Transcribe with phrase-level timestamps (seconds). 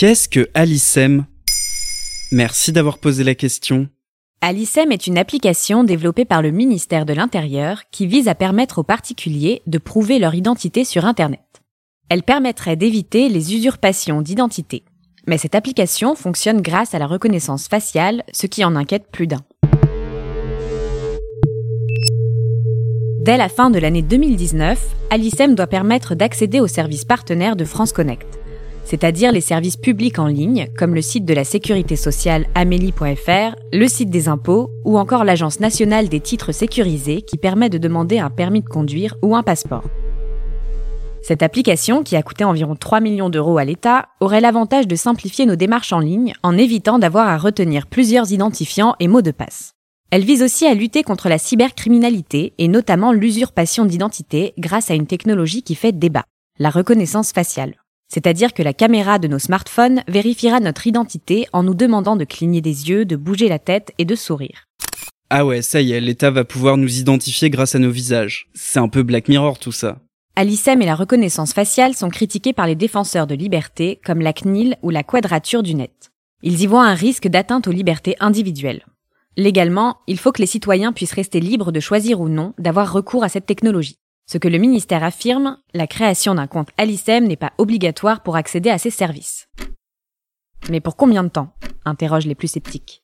[0.00, 1.26] Qu'est-ce que Alicem?
[2.32, 3.90] Merci d'avoir posé la question.
[4.40, 8.82] Alicem est une application développée par le ministère de l'Intérieur qui vise à permettre aux
[8.82, 11.60] particuliers de prouver leur identité sur Internet.
[12.08, 14.84] Elle permettrait d'éviter les usurpations d'identité.
[15.26, 19.42] Mais cette application fonctionne grâce à la reconnaissance faciale, ce qui en inquiète plus d'un.
[23.20, 27.92] Dès la fin de l'année 2019, Alicem doit permettre d'accéder aux services partenaires de France
[27.92, 28.39] Connect
[28.84, 33.88] c'est-à-dire les services publics en ligne, comme le site de la sécurité sociale amélie.fr, le
[33.88, 38.30] site des impôts ou encore l'Agence nationale des titres sécurisés qui permet de demander un
[38.30, 39.84] permis de conduire ou un passeport.
[41.22, 45.44] Cette application, qui a coûté environ 3 millions d'euros à l'État, aurait l'avantage de simplifier
[45.44, 49.72] nos démarches en ligne en évitant d'avoir à retenir plusieurs identifiants et mots de passe.
[50.10, 55.06] Elle vise aussi à lutter contre la cybercriminalité et notamment l'usurpation d'identité grâce à une
[55.06, 56.24] technologie qui fait débat,
[56.58, 57.76] la reconnaissance faciale.
[58.12, 62.60] C'est-à-dire que la caméra de nos smartphones vérifiera notre identité en nous demandant de cligner
[62.60, 64.66] des yeux, de bouger la tête et de sourire.
[65.30, 68.48] Ah ouais, ça y est, l'État va pouvoir nous identifier grâce à nos visages.
[68.52, 69.98] C'est un peu Black Mirror tout ça.
[70.34, 74.76] Alicem et la reconnaissance faciale sont critiqués par les défenseurs de liberté comme la CNIL
[74.82, 76.10] ou la Quadrature du Net.
[76.42, 78.84] Ils y voient un risque d'atteinte aux libertés individuelles.
[79.36, 83.22] Légalement, il faut que les citoyens puissent rester libres de choisir ou non d'avoir recours
[83.22, 83.99] à cette technologie.
[84.30, 88.70] Ce que le ministère affirme, la création d'un compte Alicem n'est pas obligatoire pour accéder
[88.70, 89.48] à ces services.
[90.68, 91.52] Mais pour combien de temps?
[91.84, 93.02] interrogent les plus sceptiques.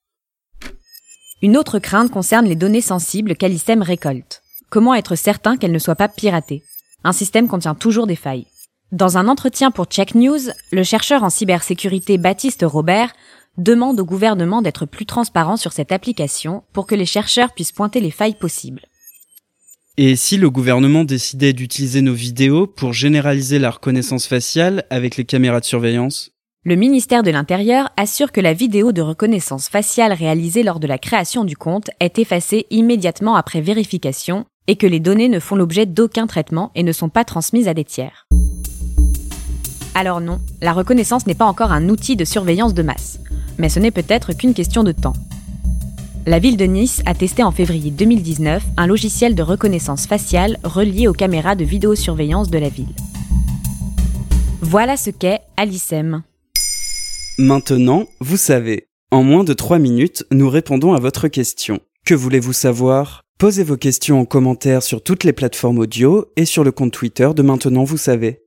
[1.43, 4.41] Une autre crainte concerne les données sensibles qu'Alicem récolte.
[4.71, 6.63] Comment être certain qu'elles ne soient pas piratées?
[7.03, 8.47] Un système contient toujours des failles.
[8.93, 10.39] Dans un entretien pour Check News,
[10.71, 13.13] le chercheur en cybersécurité Baptiste Robert
[13.59, 17.99] demande au gouvernement d'être plus transparent sur cette application pour que les chercheurs puissent pointer
[17.99, 18.83] les failles possibles.
[19.99, 25.25] Et si le gouvernement décidait d'utiliser nos vidéos pour généraliser la reconnaissance faciale avec les
[25.25, 26.33] caméras de surveillance?
[26.65, 30.99] Le ministère de l'Intérieur assure que la vidéo de reconnaissance faciale réalisée lors de la
[30.99, 35.87] création du compte est effacée immédiatement après vérification et que les données ne font l'objet
[35.87, 38.27] d'aucun traitement et ne sont pas transmises à des tiers.
[39.95, 43.19] Alors non, la reconnaissance n'est pas encore un outil de surveillance de masse,
[43.57, 45.15] mais ce n'est peut-être qu'une question de temps.
[46.29, 51.07] La ville de Nice a testé en février 2019 un logiciel de reconnaissance faciale relié
[51.07, 52.93] aux caméras de vidéosurveillance de la ville.
[54.61, 56.25] Voilà ce qu'est Alicem.
[57.39, 58.89] Maintenant, vous savez.
[59.13, 61.79] En moins de 3 minutes, nous répondons à votre question.
[62.05, 63.23] Que voulez-vous savoir?
[63.39, 67.31] Posez vos questions en commentaire sur toutes les plateformes audio et sur le compte Twitter
[67.37, 68.46] de Maintenant, vous savez.